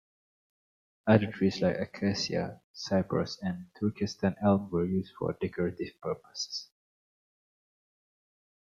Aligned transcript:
Other 1.05 1.31
trees 1.31 1.61
like 1.61 1.75
acacia, 1.77 2.59
cypress, 2.73 3.37
and 3.43 3.67
Turkestan 3.79 4.35
elm 4.43 4.71
were 4.71 4.83
used 4.85 5.13
for 5.15 5.37
decorative 5.39 5.93
purposes. 6.01 6.69